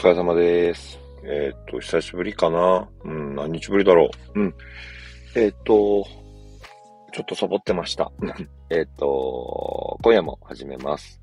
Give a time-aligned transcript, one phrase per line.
[0.00, 0.98] 疲れ様です。
[1.24, 2.88] えーっと、久しぶりかな？
[3.04, 4.40] うん、何日ぶりだろう？
[4.40, 4.54] うん。
[5.36, 6.06] えーっと、
[7.12, 8.10] ちょっとサボってました。
[8.70, 11.20] えっと、今夜も始めます。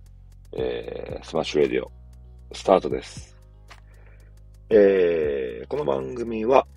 [0.52, 1.92] えー、スマッシュ Radio、
[2.54, 3.36] スタートです。
[4.70, 6.68] えー、この番組は、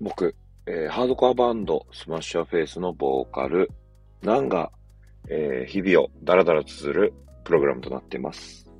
[0.00, 3.68] 僕、えーハードコアバンド、 SMASH YOUR FACE のボーカル、
[4.22, 4.70] ナンが、
[5.28, 7.12] えー日々をダラダラ綴る
[7.42, 8.70] プログラムとなっています。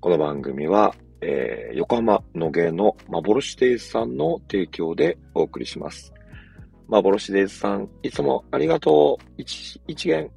[0.00, 6.12] この番組は、えー横浜野毛の幻デイズさんの提供でお送りします。
[6.88, 9.24] 幻デイズさん、いつもありがとう。
[9.38, 10.28] 一、一元、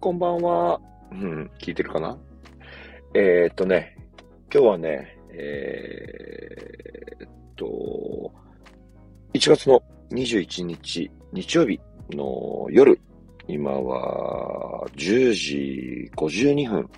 [0.00, 0.80] こんばんは。
[1.12, 2.18] うん、聞いてるかな？
[3.14, 3.96] えー、っとね、
[4.52, 8.32] 今日はね、えー、っと、
[9.34, 12.98] 1月の21日、日曜日の夜、
[13.46, 16.90] 今は10時52分。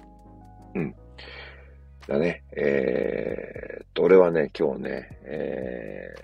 [0.77, 0.95] うん。
[2.09, 2.43] だね。
[2.57, 6.15] えーっと、俺はね、今日ね、え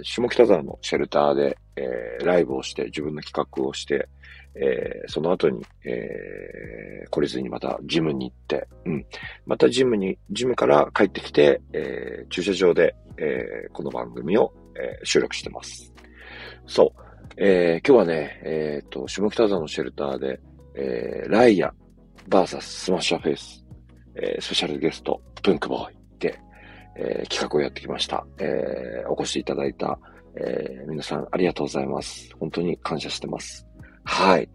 [0.00, 4.08] ー、下北沢のシェルターで、えー、ライブをして、自分の企画をして、
[4.54, 9.06] えー、その後に、えー、懲りずにまたジムに行って、うん。
[9.46, 15.92] またジムに、ジムから帰ってきて、えー、駐車場で、えー、この番組を、えー収録してます。
[16.66, 17.00] そう。
[17.36, 20.40] えー、今日はね、えーっと、下北沢のシェルターで、
[20.74, 21.72] えー、ライア、
[22.28, 23.59] バーサススマッシャーフェイス、
[24.20, 26.38] えースペシャルゲスト、プンクボーイで、
[26.96, 28.26] えー企画をやってきました。
[28.38, 29.98] えーお越しいただいた、
[30.36, 32.30] えー皆さんありがとうございます。
[32.38, 33.66] 本当に感謝してます。
[34.04, 34.48] はい。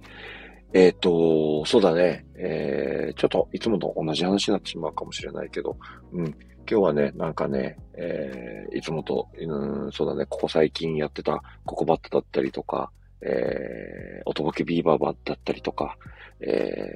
[0.74, 2.26] えっ、と、そうだね。
[2.36, 5.78] えーちょっといつもと同じ話になってしまうかもしれないけど、
[6.12, 6.26] うん。
[6.26, 6.36] 今
[6.68, 12.92] 日はね、なんかね、えーいつもと、うん、そうだね、ここ最近やってたココバットだったりとか、
[13.22, 15.98] えー、おとぼけビーバーバーだったりとか、
[16.42, 16.92] え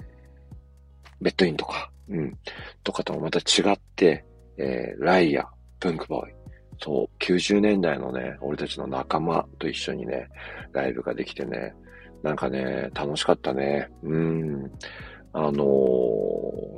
[0.00, 0.04] ー、
[1.20, 2.38] ベッドインとか、うん、
[2.82, 4.24] とかともまた違って、
[4.58, 5.46] えー、ライア、
[5.80, 6.34] プンクボーイ。
[6.80, 10.28] そう、90年代のね、俺たちの仲間と一緒にね、
[10.72, 11.74] ライブができてね、
[12.22, 13.88] なんかね、楽しかったね。
[14.02, 14.70] うん。
[15.32, 15.64] あの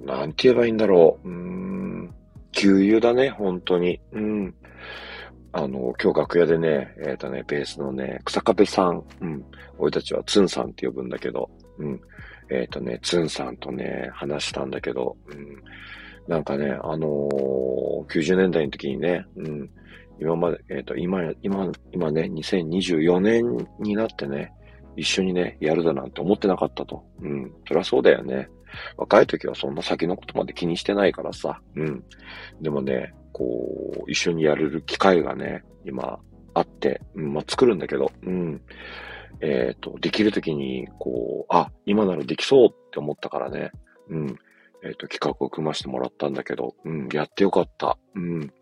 [0.05, 1.29] ー、なんて言えばいいんだろう。
[1.29, 2.15] うん。
[2.53, 4.01] 給油だね、本当に。
[4.13, 4.55] うん。
[5.53, 9.45] あの、今日楽屋でね、えっ、とね、ベースのね、草壁さん、うん。
[9.79, 11.49] 俺たちはツンさんって呼ぶんだけど、
[11.79, 12.01] うん。
[12.51, 15.63] えっ、とね、ツンさんとね、話したんだけど、うん。
[16.29, 17.67] なんかね、あのー
[18.07, 19.71] 90年代の時にね、うん。
[20.21, 24.53] 今まで、えっ、と、今、今、今ね、2024年になってね、
[24.97, 27.05] 一緒にね、やるだなんて思ってなかったと。
[27.21, 27.53] うん。
[27.67, 28.49] そりゃそうだよね。
[28.97, 31.61] 若い時はそんな先のことまで気にしてないからさ。
[31.75, 32.05] うん。
[32.61, 36.19] でもね、こう、一緒にやれる機会がね、今、
[36.55, 38.61] あって、うん、まあ、作るんだけど、うん。
[39.41, 43.71] えっ、と、できる時に、こう、あ、今ならできそうって思ったからね、
[44.09, 44.39] うん。
[44.83, 47.99] えっ、と、企画を組ましてもらったんだけど、うん、やってよかった。
[48.15, 48.53] うん。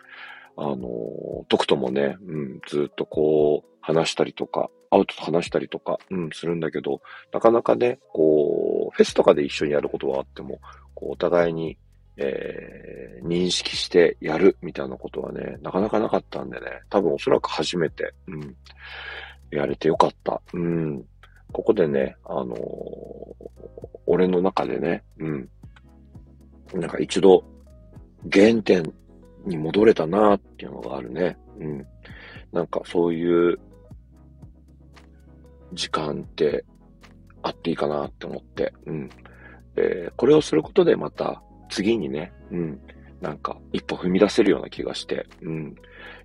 [0.56, 0.88] あの、
[1.48, 7.02] トクトもね、うん、ずっとこう、話したりとか、アウトと話したりとか、うん、するんだけど、
[7.32, 10.60] なかなかね、こう、フェスとかで一緒にやることはあっても、
[10.94, 11.76] こう、お互いに、
[12.16, 18.56] えー、認識してやるみたいなことはね、なかなかなかったんでね、多分おそらく初めて、うん、
[19.56, 20.40] やれてよかった。
[20.52, 21.04] うん。
[21.52, 23.44] ここでね、あのー
[24.06, 25.48] 俺の中でね、うん、
[26.74, 27.42] なんか一度、
[28.30, 28.92] 原点
[29.46, 31.38] に戻れたなっていうのがあるね。
[31.58, 31.86] うん。
[32.52, 33.58] なんかそういう
[35.72, 36.64] 時間って
[37.42, 38.72] あっていいかなって思って。
[38.86, 39.10] うん。
[39.76, 42.80] えーこれをすることでまた次にね、うん。
[43.20, 45.26] なんか一歩踏み出せるような気がして。
[45.42, 45.74] うん。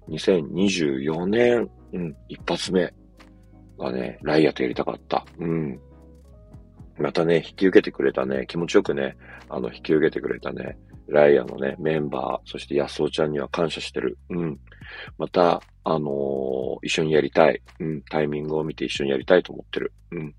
[0.09, 2.15] 2024年、うん。
[2.27, 2.93] 一発目
[3.79, 5.25] がね、ライアとやりたかった。
[5.39, 5.79] うん。
[6.97, 9.15] またね、引き受けてくれたね、気持ちよくね、
[9.49, 14.17] あの、引き受けてくれたね、ライアのね、メンバー、そして安尾ちゃんには感謝してる。
[14.29, 14.59] うん。
[15.17, 16.49] また、あのー
[16.81, 17.61] 一緒にやりたい。
[17.79, 18.01] うん。
[18.03, 19.91] タイミングを見て一緒にやりたいと思ってる。
[20.11, 20.35] うん。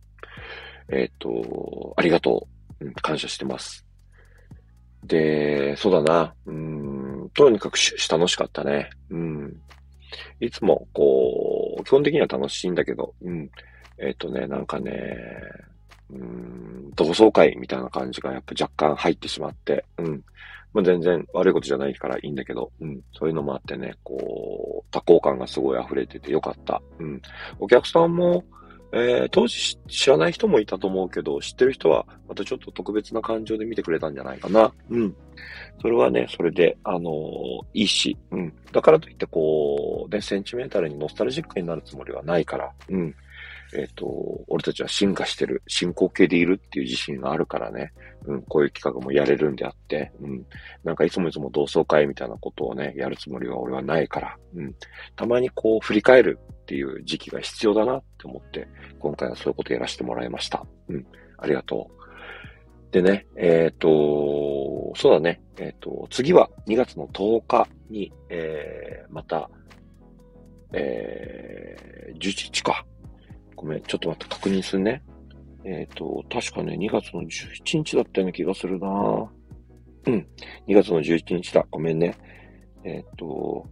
[0.90, 2.46] えっ、と、ありがと
[2.80, 2.84] う。
[2.84, 2.94] うん。
[2.94, 3.84] 感謝してます。
[5.04, 6.34] で、そうだな。
[6.46, 7.30] うん。
[7.34, 8.90] とにかくし楽しかったね。
[9.10, 9.56] うん。
[10.40, 13.50] いつも、こう、基本的には楽しいんだけど、うん。
[13.98, 15.16] えっ、とね、なんかね、
[16.12, 20.24] うん、同窓会みたいな感じがやっぱ若干入ってしまって、うん。
[20.72, 23.00] まあ、全然悪いことじゃないからいいんだけど、うん。
[23.12, 26.80] そういうのもあってね、こう、多幸感がすごい溢れててよかった。
[26.98, 27.22] うん。
[27.58, 28.44] お客さんも、
[28.92, 34.72] えー当時知らない人もいたと思うけど、知ってる人はまたちょっと特別な感情で見てくれたんじゃないかな。
[34.90, 35.14] うん。
[35.80, 37.02] それはね、それで、あのー
[37.74, 38.52] いいし、うん。
[38.72, 43.14] だからといって、こう、ね、センチメンタルにノスタルジックになるつもりはないから、うん。
[43.72, 44.06] えっ、と、
[44.48, 47.92] 俺たちは進化してる、進行形でいるっていう自信があるからね、
[48.26, 50.44] うん、こういう企画もやれるんであって、うん、
[50.82, 54.74] なんかいつもいつも同窓会みたいなことをね、やるつもりは俺はないから、うん、
[55.14, 56.38] たまにこう振り返る
[56.70, 58.68] っていう時期が必要だなって思って、
[59.00, 60.64] 今回はそういうことやらせてもらいました。
[60.88, 61.04] うん、
[61.36, 62.92] ありがとう。
[62.92, 69.50] でね、えっ、ー、と、そうだね、えっ、ー、と、次は2月の10日に、えー、また、
[70.72, 72.86] えー、11日か。
[73.56, 75.02] ごめん、ちょっと待って、確認するね。
[75.64, 78.88] えっ、ー、と、確かね、2月の17日だったような気がするな
[80.06, 80.26] うん。
[80.68, 81.66] 2月の11日だ。
[81.68, 82.16] ごめんね。
[82.84, 83.66] えっ、ー、と、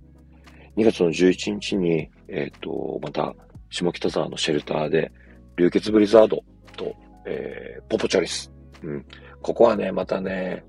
[0.78, 3.34] 2月の11日に、えっ、ー、と、また、
[3.68, 5.10] 下北沢のシェルターで、
[5.56, 6.44] 流血ブリザード
[6.76, 6.94] と、
[7.26, 8.52] えー、ポポチャリス。
[8.84, 9.04] うん。
[9.42, 10.64] ここはね、またね、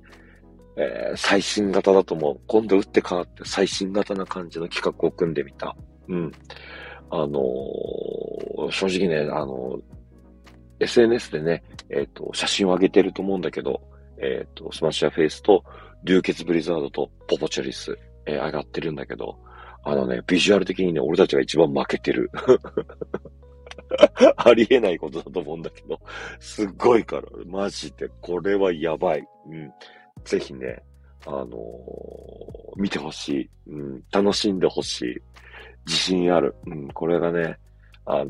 [0.78, 2.40] えー、最新型だと思う。
[2.48, 5.76] 今度打って変わって最新型な感じの企画を組んでみた。
[6.08, 6.32] うん。
[7.12, 9.80] あのー、正直ね、あの、
[10.80, 13.80] SNS でね、えっ、と、写真を上げてると思うんだけど、
[14.18, 15.64] えっ、と、 SMASH YOUR FACE と、
[16.04, 17.96] 流血ブリザードとポポチョリス、
[18.26, 19.38] え上がってるんだけど、
[19.84, 22.30] あのね、ビジュアル的にね、俺たちが一番負けてる。
[24.38, 26.00] ありえないことだと思うんだけど、
[26.40, 29.28] すっごいから、マジで、これはやばい。
[29.48, 29.72] うん。
[30.24, 30.82] ぜひね、
[31.26, 31.50] あのー、
[32.76, 33.50] 見てほしい。
[33.68, 34.04] うん。
[34.12, 35.22] 楽しんでほしい。
[35.86, 36.56] 自信ある。
[36.68, 36.88] うん。
[36.90, 37.58] これがね、
[38.06, 38.30] あのー、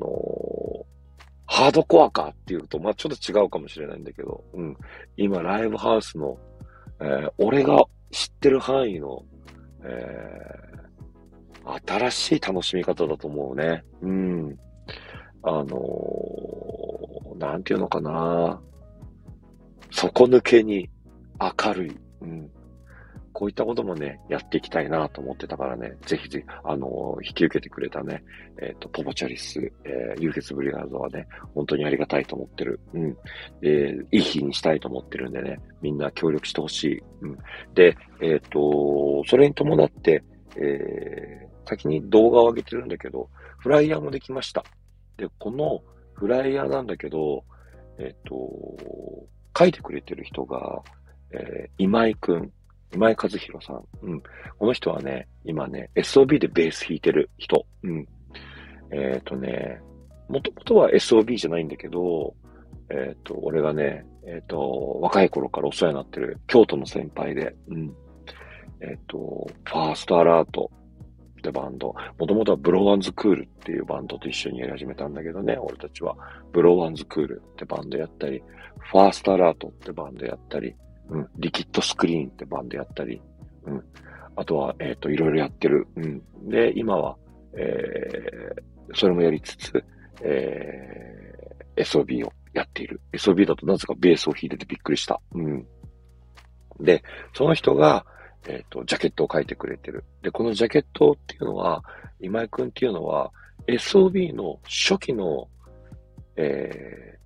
[1.45, 4.77] ハードコアかっていうと、まあ、ちょっと違うかもしれないんだけど、うん。
[5.17, 6.37] 今、ライブハウスの、
[6.99, 9.23] えー、俺が知ってる範囲の、
[9.83, 10.68] えー、
[11.87, 13.83] 新しい楽しみ方だと思うね。
[14.01, 14.57] うん。
[15.43, 18.59] あのー、なんていうのかな。
[19.91, 20.89] 底抜けに
[21.39, 21.97] 明るい。
[22.21, 22.49] うん。
[23.31, 28.21] こういったこともね、やっていきたいなと思ってたからね、ぜひぜひ、あのー、引き受けてくれたね、
[28.61, 32.81] えっ、ー、と、ポポチャリス、えー、ユーケツブリガーズはね、本当にありがたいと思ってる。
[32.93, 33.17] うん。
[33.61, 37.03] で、いい日にしたいと思ってるんでね、みんな協力してほしい。
[37.21, 37.37] うん。
[37.75, 40.23] で、えっ、と、それに伴って、
[40.57, 44.63] えー、先に動画を上げてるんだけど、フライヤーもできました。
[45.17, 45.81] で、この
[46.13, 47.43] フライヤーなんだけど、
[47.97, 48.35] えっ、と、
[49.57, 50.81] 書いてくれてる人が、
[51.31, 52.51] えー、今井くん、
[52.93, 53.83] 今井和弘さん。
[54.01, 54.23] うん。
[54.57, 57.65] この人はね、今ね、SOB でベース弾いてる人。
[57.83, 58.07] うん。
[58.91, 59.79] えっ、ー、とね、
[60.27, 62.33] もともとは SOB じゃないんだけど、
[62.89, 67.93] えっ、ー、と、俺がね、えっ、ー、と、若い頃からお世話になってる京都の先輩で、うん。
[68.81, 70.71] えっ、と、 FIRST ALERT
[71.39, 71.93] ってバンド。
[72.17, 76.15] もともとは BLOW ONE'S COOL っていうバンドと一緒にやり始めたんだけどね、俺たちは。
[76.51, 78.41] BLOW ONE'S COOL ってバンドやったり、
[78.79, 80.75] FIRST ALERT ってバンドやったり、
[81.09, 83.21] うん、リキッドスクリーンってバンドやったり、
[83.65, 83.83] うん、
[84.35, 85.87] あとは、えっ、ー、と、いろいろやってる。
[85.95, 86.21] うん。
[86.49, 87.17] で、今は、
[87.53, 89.83] えー、それもやりつつ、
[90.21, 93.01] えー、SOB をやっている。
[93.13, 95.19] SOB だとなぜかベースを弾いててびっくりした。
[95.33, 95.67] うん。
[96.79, 97.03] で、
[97.33, 98.05] その人が、
[98.47, 100.03] えっ、ー、と、ジャケットを書いてくれてる。
[100.21, 101.83] で、このジャケットっていうのは、
[102.19, 103.31] 今井くんっていうのは、
[103.67, 105.47] SOB の初期の、
[106.35, 107.17] え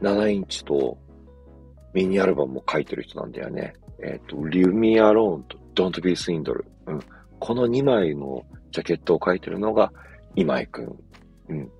[0.00, 0.98] ー、7インチと
[1.92, 3.74] ミニアルバムも書いてる人なんだよね。
[4.02, 6.64] えっ、ー、と、Leave Me Alone と Don't Be Swindle。
[6.86, 7.00] うん。
[7.38, 9.92] この2枚のジャケットを書いてるのが
[10.36, 10.98] 今井くん。
[11.48, 11.70] うん。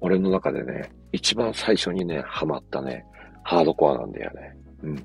[0.00, 3.04] 俺の中でね、一番最初にね、ハマったね、
[3.44, 4.56] ハードコアなんだよね。
[4.82, 5.04] うん。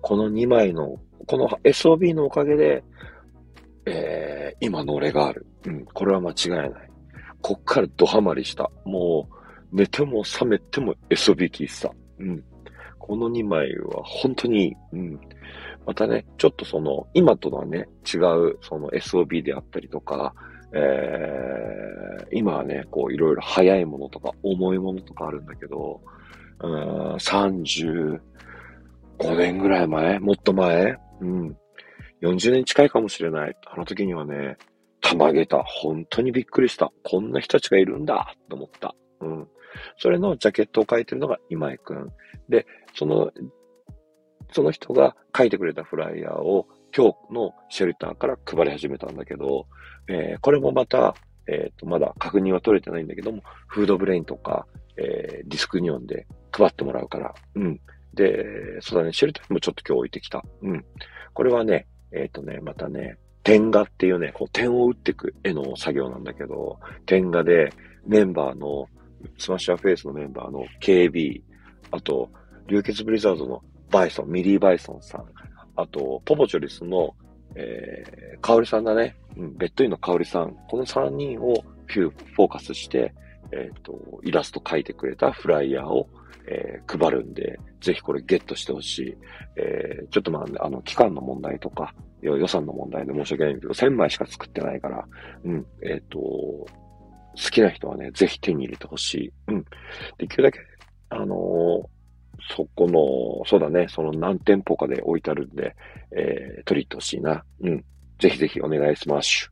[0.00, 0.96] この2枚の
[1.28, 2.82] この SOB のおかげで、
[3.84, 5.46] えー、今の俺がある。
[5.66, 6.72] うん、これは間違いない。
[7.42, 8.70] こっからドハマりした。
[8.86, 11.92] もう、寝ても覚めても SOB 聞いてた。
[12.18, 12.42] うん。
[12.98, 14.76] この2枚は本当にいい。
[14.92, 15.20] うん。
[15.86, 20.34] またね、ちょっとその、今とはね、違う、その SOB であったりとか、
[20.72, 26.00] えー、今はね、こう、いろいろ速いものとか、重いものとかあるんだけど、
[26.60, 28.20] うん、35
[29.36, 31.56] 年ぐらい前もっと前うん。
[32.22, 33.56] 40年近いかもしれない。
[33.66, 34.56] あの時にはね、
[35.00, 35.62] たまげた。
[35.62, 36.90] 本当にびっくりした。
[37.04, 38.94] こんな人たちがいるんだと思った。
[39.20, 39.48] うん。
[39.98, 42.08] それのジャケットを書いてるのが今井くん。
[42.48, 43.30] で、その、
[44.52, 49.66] その人が書いてくれたフライヤーを今日のシェルターから配り始めたんだけど、
[50.08, 51.14] えー、これもまた、
[51.46, 57.80] えっ、ー、と、まだ確認は取れてないんだけども、フードブレインとか、えー、ディスクユニオンで配ってもらうから、うん。
[58.18, 60.44] で、そうだね、シェルターもちょっと今日置いてきた。
[60.62, 60.84] うん。
[61.32, 67.72] これはね、えっ、ー、とね、またね、点画っていうね、こう点を打っていく絵の作業なんだけど、点画で
[68.04, 68.88] メンバーの、
[69.38, 71.42] SMASH YOUR FACE のメンバーの KB、
[71.92, 72.28] あと、
[72.66, 75.24] 流血ブリザードのバイソン、ミリー・バイソンさん、
[75.76, 77.14] あと、ポポチョリスの、
[77.54, 79.16] えー、カオリさんだね。
[79.36, 80.56] うん、ベッドインのカオリさん。
[80.68, 83.14] この3人をフュー、フォーカスして、
[83.52, 86.08] えっ、と、イラスト描いてくれたフライヤーを、
[86.50, 89.16] えー配るんで、ぜひこれゲットしてほしい。
[89.56, 95.04] えーちょっとまあ、あの、期間の問題とか、予算の問題で申し訳ないんだけど、1000枚しか作ってないから、
[95.44, 96.66] うん、えっ、と、好
[97.34, 99.32] きな人はね、ぜひ手に入れてほしい。
[99.48, 99.64] うん。
[100.16, 100.58] できるだけ、
[101.10, 101.98] あのー
[102.56, 105.74] そこの、そうだね、その何店舗かで置いてあるんで、
[106.16, 107.44] えー、取り入ってほしいな。
[107.60, 107.84] うん。
[108.20, 109.50] ぜひぜひお願いします。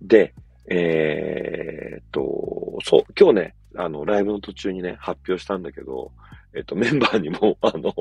[0.00, 0.32] で、
[0.70, 6.12] えーっと、そう、今日ね、あの、ライブの途中にね、発表したんだけど、
[6.54, 7.92] えっと、メンバーにも、 あの、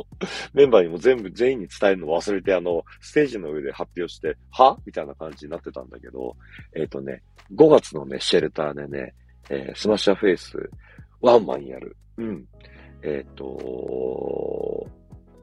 [0.53, 4.77] メンバーにも全部、全員に伝えるの忘れて、あの、ステージの上で発表して、は？
[4.85, 6.35] みたいな感じになってたんだけど、
[6.73, 7.21] えっとね、
[7.55, 9.13] 5月のね、シェルターでね、
[9.49, 10.69] えー SMASH YOUR FACE、
[11.21, 11.95] ワンマンやる。
[12.17, 12.45] うん。
[13.01, 14.87] えっと、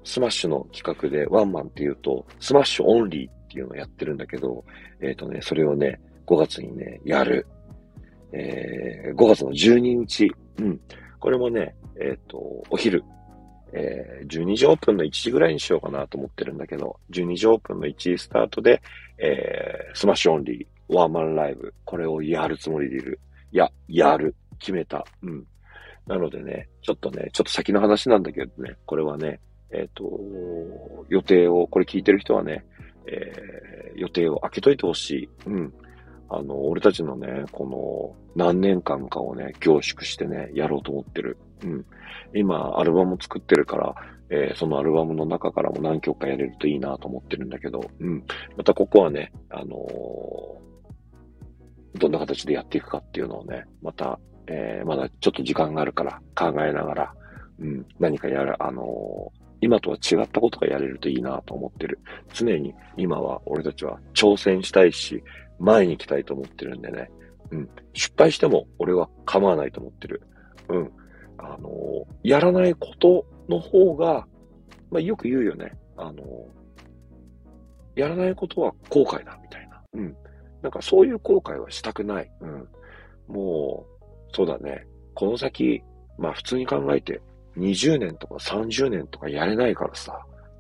[0.05, 4.65] スマッシュの企画でワンマンっていうと、 SMASH ONLY っていうのをやってるんだけど、
[5.01, 7.47] えっ、とね、それをね、5月にね、やる。
[8.33, 10.33] えー、5月の12日。
[10.59, 10.81] うん。
[11.19, 12.39] これもね、えっ、と、
[12.71, 13.05] お昼。
[13.73, 18.83] えー、12時オープンの1時ぐらいにしようかなと思ってるんだけど、12時オープンの1時スタートで、
[19.19, 23.21] えー、スマッシュオンリー、ワンマンライブ、これをやるつもりでいる。
[23.53, 24.35] いや、やる。
[24.59, 25.07] 決めた。
[25.23, 25.45] うん。
[26.07, 30.05] なのでね、ちょっとね、ちょっと先の話なんだけどね、これはね、えっ、と、
[31.09, 32.65] 予定を、これ聞いてる人はね、
[33.07, 33.71] えー
[34.01, 35.29] 予定を開けといてほしい。
[35.47, 35.75] うん。
[36.31, 41.37] あの、俺たちのね、この何年間かをね、凝縮してね、やろうと思ってる。
[41.65, 41.87] うん。
[42.35, 43.95] 今、アルバム作ってるから、
[44.31, 48.25] えーそのアルバムの中からも何曲かやれるといいなと思ってるんだけど、うん。
[48.57, 50.61] またここはね、あのー
[51.99, 57.15] どんな形でやっていくかっていうのをね、また、えーまだちょっと時間があるから考えながら、
[57.59, 61.99] うん、何かやる、あの今とは違ったことがやれるといいなと思ってる。
[62.33, 65.23] 常に今は俺たちは挑戦したいし、
[65.61, 67.11] 前に行きたいと思ってるんでね。
[67.51, 67.69] うん。
[67.93, 70.23] 失敗しても俺は構わないと思ってる。
[70.69, 70.91] うん。
[71.39, 74.27] あのーやらないことの方が、
[74.91, 75.73] まあよく言うよね。
[75.97, 76.25] あのー
[77.97, 79.83] やらないことは後悔だ、みたいな。
[79.95, 80.17] うん。
[80.63, 82.31] なんかそういう後悔はしたくない。
[82.41, 82.69] うん。
[83.29, 84.87] もう、そうだね。
[85.15, 85.83] この先、
[86.19, 87.21] まあ普通に考えて、
[87.57, 90.19] 20年とか30年とかやれないからさ。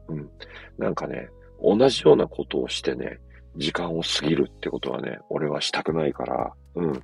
[0.08, 0.28] うん。
[0.76, 1.28] なんかね、
[1.62, 3.20] 同じようなことをしてね、
[3.56, 7.02] 時間を過ぎるってことはね、俺はしたくないから、うん。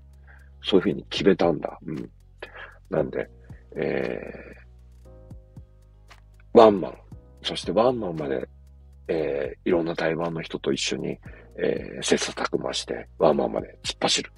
[0.63, 1.79] そういうふうに決めたんだ。
[1.87, 2.11] うん。
[2.91, 3.29] なんで、
[3.77, 6.99] えー、ワンマン、
[7.43, 8.49] そしてワンマンまで、
[9.09, 11.19] えー、いろんな台湾の人と一緒に、
[11.59, 14.33] えー、切磋琢磨して、ワンマンまで突っ走る。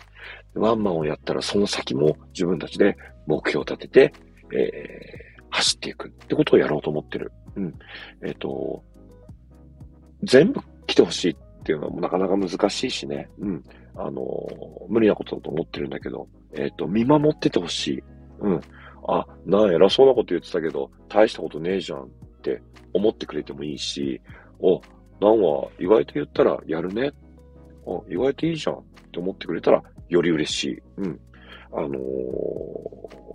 [0.55, 2.97] ワンマンをやったら、その先も自分たちで
[3.27, 4.15] 目標を立てて、
[4.55, 7.33] えー、走っていくってことをやろうと思ってる。
[7.57, 7.75] うん。
[8.25, 8.83] えっ、と、
[10.23, 11.37] 全部来てほしいっ
[11.69, 13.29] ていうのはなかなか難しいしね。
[13.39, 13.65] うん。
[13.95, 14.25] あの
[14.89, 18.03] 無理なことだと思ってるんだけど、えっ、と、見守っててほしい。
[18.41, 18.61] うん。
[19.07, 22.07] あ、な偉そうなこと言ってたけど、大したことねえじゃんっ
[22.43, 22.63] て
[22.95, 24.19] 思ってくれてもいいし、
[24.61, 24.81] お、
[25.21, 27.13] なんは意外と言ったらやるね。
[27.87, 28.83] あ、意外といいじゃんっ
[29.13, 30.83] て思ってくれたらより嬉しい。
[30.97, 31.21] うん。
[31.73, 31.93] あのー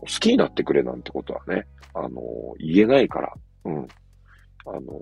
[0.06, 2.14] 好きになってくれなんてことはね、あのー
[2.60, 3.34] 言えないから。
[3.66, 3.88] うん。
[4.66, 5.00] あの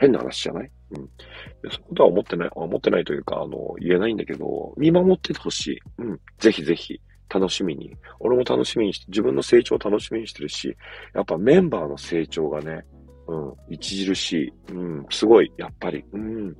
[0.00, 0.70] 変な話じゃない？
[0.92, 0.96] うん。
[0.98, 5.78] そういうことは思ってない、思ってないというか、あの言えないんだけど、見守っててほしい。
[5.98, 6.20] うん。
[6.38, 7.94] ぜひぜひ、楽しみに。
[8.20, 10.76] 俺も楽しみにして、自分の成長を楽しみにしてるし、
[11.14, 12.84] やっぱメンバーの成長がね、
[13.26, 14.52] うん、著しい。
[14.72, 16.04] うん、すごい、やっぱり。
[16.12, 16.56] うん。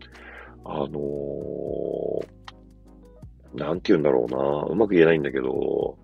[0.65, 2.27] あのー
[3.55, 4.67] なんて言うんだろうな。
[4.71, 5.97] うまく言えないんだけど、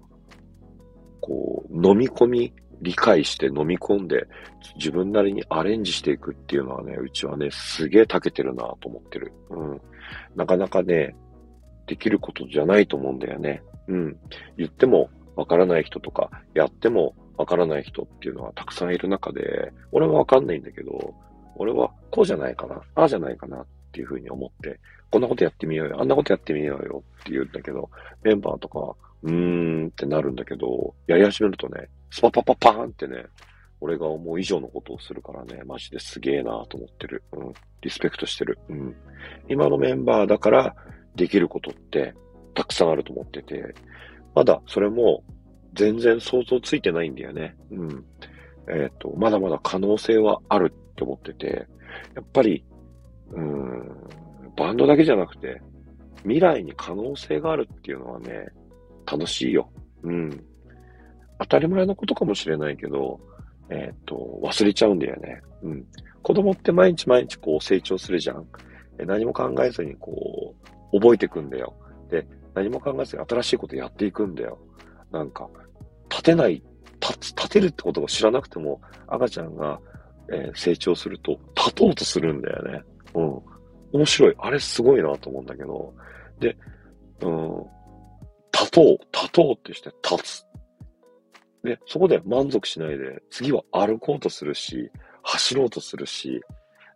[1.21, 4.27] こう、飲み込み、理解して飲み込んで、
[4.77, 9.33] 自分なりにアレンジしていくっていうのはね、うちはね、すげえ長けてるなと思ってる。
[9.51, 9.81] うん。
[10.37, 11.15] なかなかね、
[11.87, 13.63] できることじゃないと思うんだよね。
[13.89, 14.17] うん。
[14.57, 21.15] 言ってもわからない人とか、やってもわからない人っていうのはたくさんいる中で、俺はわかんないんだけど、
[21.57, 24.79] 俺はこうじゃないかな、ああじゃないかなっていうふうに思って、
[25.11, 27.91] こんなことやってみようよ、あんなことやってみようよって言うんだけど、
[28.23, 33.27] メンバーとか、うーんってなるんだけど、やり始めるとね、スパパパパーンってね、
[33.81, 37.25] 俺が思う以上のことをするからね、マジですげえなと思ってる。
[37.33, 37.53] うん。
[37.81, 38.59] リスペクトしてる。
[38.69, 38.97] うん。
[39.49, 40.77] 今のメンバーだから
[41.17, 42.15] できることって
[42.55, 43.75] たくさんあると思ってて、
[44.35, 45.25] まだそれも
[45.75, 47.57] 全然想像ついてないんだよね。
[47.71, 48.05] うん。
[48.69, 51.67] えっ、と、まだまだ可能性はあるって思ってて、
[52.15, 52.65] やっぱり、
[53.33, 53.89] うん、
[54.57, 55.61] バンドだけじゃなくて、
[56.23, 58.47] 未来に可能性があるっていうのはね、
[59.11, 59.71] 楽しいよ。
[60.03, 60.45] うん。
[61.39, 63.21] 当たり前のことかもしれないけど、
[63.69, 65.41] えっ、と、忘れちゃうんだよね。
[65.63, 65.87] うん。
[66.23, 68.47] 子供って毎日毎日こう成長するじゃん。
[68.99, 70.55] 何も考えずにこ
[70.93, 71.75] う、覚えていくんだよ。
[72.11, 74.59] で、何も考えずに新しいことやっていくんだよ。
[75.11, 75.49] なんか、
[76.11, 76.63] 立てない、
[77.01, 79.81] 立つ、立てるってことを知らなくても、赤ちゃんが、
[80.33, 82.83] えー、成長すると、立とうとするんだよね。
[83.15, 83.41] うん。
[83.93, 84.35] 面白い。
[84.39, 85.93] あれすごいなと思うんだけど。
[86.39, 86.57] で、
[87.21, 87.67] うん、
[88.73, 90.47] とう、立とうってして立つ。
[91.63, 94.91] で、そこで満足しないで、次は歩こうとするし、
[95.23, 96.41] 走ろうとするし、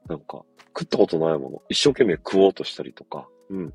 [0.09, 3.73] なんか、食ったことないもの、一生懸命食おうとしたりとか、うん。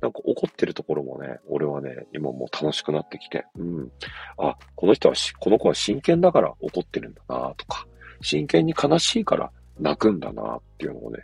[0.00, 3.92] なんか怒ってるところもね、俺はね、今もう楽しくなってきて、うん。
[4.38, 7.86] あ、この人はし、この子は真剣だから怒ってるんだなとか、
[8.22, 11.18] 真剣に悲しいから泣くんだなっていうのをね、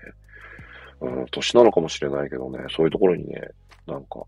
[1.01, 3.41] うん、年なのかもしれないけどね、そういうところにね、
[3.87, 4.25] なんか、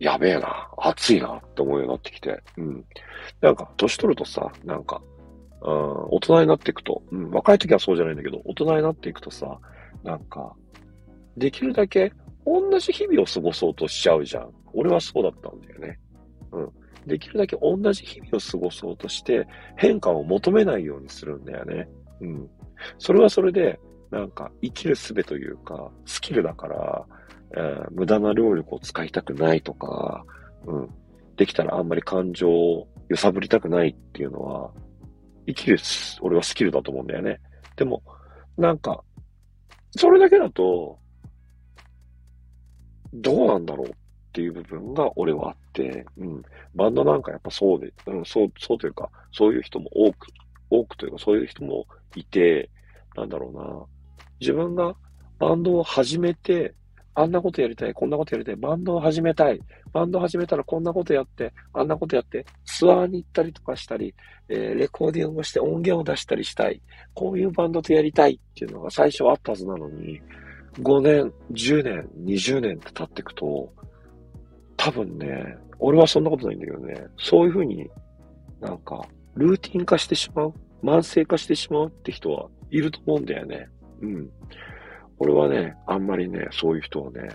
[0.00, 2.84] やべえな、暑いなって思うようになってきて、うん。
[3.40, 5.02] なんか、年取るとさ、なんか、
[5.60, 9.58] うん、大人になっていくと、うん、若い時はそうじゃないんだけど、大人になっていくとさ、
[10.04, 10.54] なんか、
[11.36, 12.12] できるだけ
[12.44, 14.50] 同じ日々を過ごそうとしちゃうじゃん。
[14.72, 15.98] 俺はそうだったんだよね。
[16.52, 16.70] うん。
[17.06, 21.88] できるだけ同じ日々を過ごそうとして変化を求めないようにするんだよね。
[22.20, 22.50] うん。
[22.98, 23.78] それはそれで、
[24.10, 27.04] なんか生きる術というか、スキルだから、
[27.56, 30.24] えー、無駄な労力を使いたくないとか、
[30.66, 30.88] うん。
[31.36, 34.70] できたらあんまり感情を揺さぶりたくないっていうのは、
[35.46, 35.78] 生きる、
[36.20, 37.40] 俺はスキルだと思うんだよね。
[37.76, 38.02] でも、
[38.56, 39.02] なんか、
[39.96, 40.98] それだけだと、
[43.14, 43.92] どうなんだろうっ
[44.32, 46.42] ていう部分が俺はあって、うん。
[46.74, 50.26] バンドなんかやっぱそうで、うん、そう、そうというか、そういう人も多く、
[50.70, 52.70] 多くというか、そういう人もいて、
[53.16, 53.86] なんだろうな。
[54.40, 54.94] 自分が
[55.38, 56.74] バンドを始めて、
[57.14, 59.60] あんなことやりたい、こんなことやりたい、バンドを始めたい、
[59.92, 64.14] バンド始めたらこんなことやって、あんなことやって、ツアーに行ったりとかしたり、
[64.48, 66.80] えー、レコーディングをして音源を出したりしたい、
[67.14, 70.20] こういうバンドとやりたいっていうのが最初はあったはずなのに、
[70.80, 73.72] 5年、10年、20年って経っていくと、
[74.76, 77.88] 多分ね、俺はそんなことないんだけどね、そういうふうに
[78.60, 83.68] なんか、ルーティン化してしまう、慢性化してしまうって人はいると思うんだよね。
[84.00, 84.30] うん。
[85.18, 87.28] 俺はね、あんまりね、そういう人をね、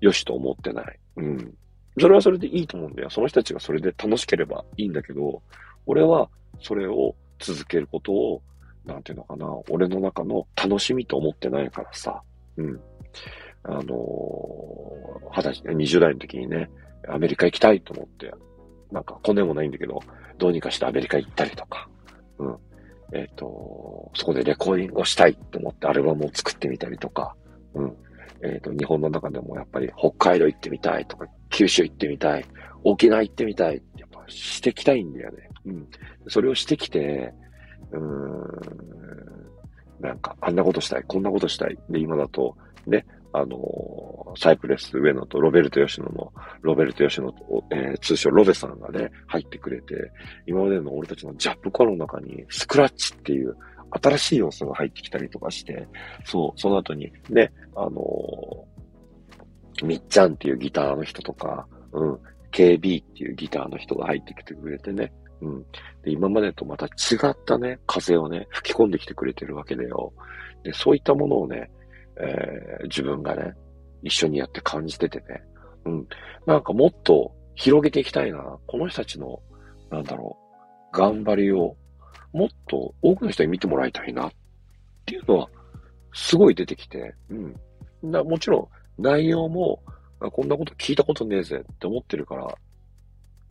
[0.00, 0.98] よしと思ってない。
[1.16, 1.54] うん。
[1.98, 3.10] それはそれでいいと思うんだよ。
[3.10, 5.42] その人たちがそれで楽しければいいんだけど、
[5.86, 6.28] 俺は
[6.60, 8.42] それを続けることを、
[8.86, 12.22] なんていうのかな、俺の中の楽しみと思ってないからさ。
[12.56, 12.80] うん。
[13.62, 16.70] あのー、二十歳、20代の時にね、
[17.08, 18.32] アメリカ行きたいと思って、
[18.90, 20.00] なんか、骨もないんだけど、
[20.38, 21.88] どうにかしてアメリカ行ったりとか、
[22.38, 22.56] うん。
[23.12, 27.34] えっ、ー、と、そこでレコーディングをしたいと思ってアルバムを作ってみたりとか、
[27.74, 27.96] うん。
[28.42, 32.44] えっ、ー、と、日本の中でもやっぱり北海道行ってみたいとか、九州行ってみたい、
[32.84, 35.48] 沖縄行ってみたいってやっぱしてきたいんだよね。
[35.66, 35.88] うん。
[36.28, 37.34] それをしてきて、
[37.92, 38.80] うーん、
[40.00, 41.78] なんか、あんなことしたい、こんなことしたい。
[41.90, 49.94] で、今だと、ね、あの、サイプレス上野とロベルト吉野の、ロベルト吉野と、えー、通称ロベさんがね、入ってくれて、
[50.46, 53.56] 今までの俺たちのジャップコアの中に、スクラッチっていう
[53.90, 55.86] 新しい要素が入ってきたりとかして、
[56.24, 62.18] そう、その後に、ね、あのー、みっちゃんっていうギターの人とか、うん、
[62.52, 65.62] KB っていうギターの人が入ってきてくれてね、うん。
[66.02, 66.88] で、今までとまた違
[67.30, 70.12] ったね、風をね、吹き込んできてくれてるわけだよ。
[70.62, 71.70] で、そういったものをね、
[72.20, 73.54] えー、自分がね、
[74.02, 75.42] 一緒にやって感じててね。
[75.84, 76.08] うん。
[76.46, 78.58] なんかもっと広げていきたいな。
[78.66, 79.40] この人たちの、
[79.90, 80.38] なんだろ
[80.92, 81.76] う、頑張りを、
[82.32, 84.28] もっと多くの人に見てもらいたいな。
[84.28, 84.32] っ
[85.06, 85.48] ていうのは、
[86.12, 88.10] すごい出てきて、うん。
[88.10, 89.82] なもちろん、内容も、
[90.20, 92.54] こんなこと聞いたことねえぜって思ってるから、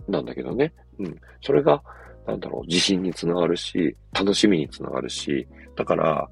[0.08, 0.74] なんだけどね。
[1.00, 1.20] うん。
[1.42, 1.84] それが、
[2.28, 6.30] なんだろう、自信につながるし、楽しみにつながるし、だから、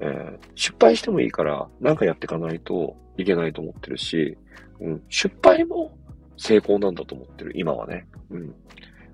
[0.00, 4.36] えー、失敗してもいいから、なんかやっていかないといけないと思ってるし、
[4.80, 5.96] うん、失敗も
[6.36, 8.06] 成功なんだと思ってる、今はね。
[8.30, 8.54] うん。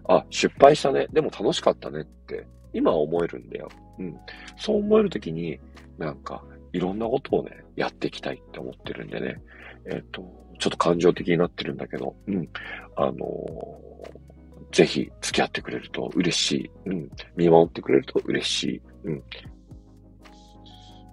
[0.09, 1.07] あ、失敗したね。
[1.12, 3.68] でも楽しかったねって、今は思えるんだよ。
[3.99, 4.16] うん。
[4.57, 5.59] そう思えるときに、
[5.99, 6.42] なんか、
[6.73, 9.40] いろんなことをね、やっていきたいって思ってるんでね。
[9.87, 10.23] えっ、ー、と、
[10.59, 12.49] ちょっと感情的になってるんだけど、うん。
[12.97, 16.71] あのー、ぜひ付き合ってくれると嬉しい。
[16.87, 17.11] うん。
[17.37, 18.83] 見守ってくれると嬉しい。
[19.05, 19.23] うん。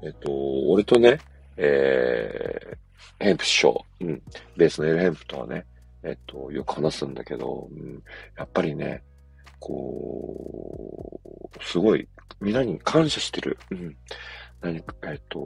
[0.04, 0.30] えっと、
[0.70, 1.20] 俺とね、
[1.58, 4.22] えー、ヘンプ師匠、うん、
[4.56, 5.66] ベースのエルヘンプとはね、
[6.04, 8.02] えっと、よく話すんだけど、うん、
[8.38, 9.04] やっぱりね、
[9.60, 11.20] こ
[11.60, 12.08] う、すごい、
[12.40, 13.58] 皆に感謝してる。
[13.72, 13.96] うん。
[14.62, 15.40] 何か、えっと、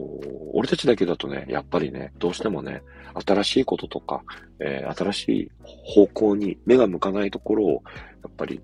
[0.52, 2.82] 俺たちだけだとね、やっぱりね、どうしてもね、
[3.26, 4.22] 新しいこととか、
[4.60, 7.82] えー、新しい方向に目が向かないところを、
[8.22, 8.60] やっぱり、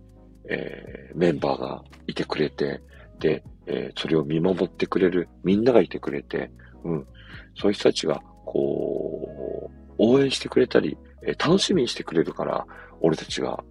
[0.48, 2.80] えー、メンバーがいてくれて、
[3.20, 6.50] で、えー、それを見守ってくれるみんながいてくれて、
[6.82, 7.06] うん。
[7.54, 12.66] そういう人たちが、こう、応援してくれたり、えー、楽しみにしてくれるから、
[13.00, 13.62] 俺たちが、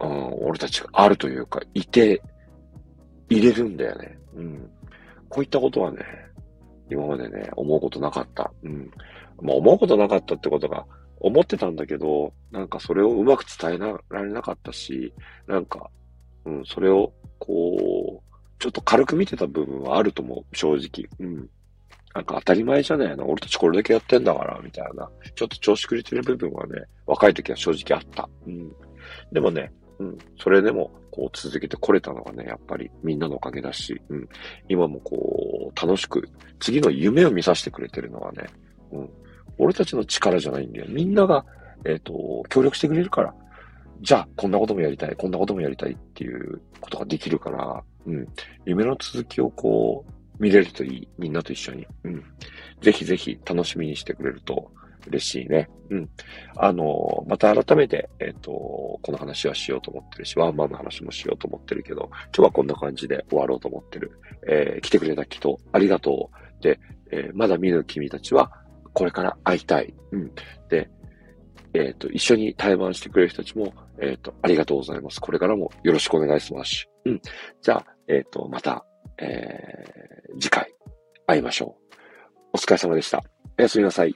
[0.00, 2.20] うん、俺たちがあるというか、いて、
[3.30, 4.18] 入れるんだよね。
[4.34, 4.70] うん。
[5.30, 6.00] こういったことはね、
[6.90, 8.52] 今までね、思うことなかった。
[8.62, 8.90] うん。
[9.40, 10.84] まあ、思うことなかったってことが、
[11.20, 15.14] 思ってたんだけど、なんかそれをうまく伝えられなかったし、
[15.46, 15.88] なんか、
[16.44, 18.11] うん、それを、こう、
[18.62, 21.10] ちょっと軽く見てた部分はあると思う、正直。
[21.18, 21.50] うん。
[22.14, 25.10] なんか当たり前じゃないの俺たちこれだけやってんだから、みたいな。
[25.34, 28.28] ちょっと調子くれてる部分はね、若い時は正直あった。
[28.46, 28.72] うん。
[29.32, 30.18] でもね、うん。
[30.38, 34.28] それでも、こう続けてこれたのがね、やっぱりみんなのおかげだし、うん。
[34.68, 36.28] 今もこう、楽しく、
[36.60, 38.46] 次の夢を見させてくれてるのはね、
[38.92, 39.10] うん。
[39.58, 40.86] 俺たちの力じゃないんだよ。
[40.88, 41.44] みんなが、
[41.84, 43.34] えっ、ー、と、協力してくれるから、
[44.02, 48.26] じゃあ、こんなこともやりたい、こんなこともやりたいっていうことができるから、うん。
[48.64, 50.12] 夢の続きをこう、
[50.42, 51.08] 見れるといい。
[51.18, 51.86] みんなと一緒に。
[52.04, 52.24] うん。
[52.80, 54.72] ぜひぜひ楽しみにしてくれると
[55.06, 55.68] 嬉しいね。
[55.90, 56.10] うん。
[56.56, 64.12] あの、また改めて、えっ、ー、と、この話はしようと思ってるし、ワンマンの話もしようと思ってるけど、今日はこんな感じで終わろうと思ってる。
[64.48, 66.62] えー、来てくれた人、ありがとう。
[66.62, 68.50] で、えー、まだ見ぬ君たちは、
[68.92, 69.94] これから会いたい。
[70.12, 70.32] うん。
[70.68, 70.90] で、
[71.74, 75.20] えっ、ー、と、一緒に対バンしてくれる人たちも、えっ、ー、と、ありがとうございます。
[75.20, 76.88] これからもよろしくお願いします。
[77.04, 77.20] うん。
[77.60, 78.84] じゃあ、えっ、ー、と、また、
[79.18, 80.72] えー、次回
[81.26, 81.96] 会いましょう。
[82.54, 83.22] お疲れ様でした。
[83.58, 84.14] おやすみなさい。